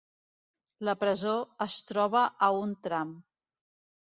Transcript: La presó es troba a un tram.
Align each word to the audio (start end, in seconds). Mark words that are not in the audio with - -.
La 0.87 0.95
presó 1.03 1.35
es 1.67 1.75
troba 1.91 2.25
a 2.49 2.53
un 2.63 2.75
tram. 2.89 3.13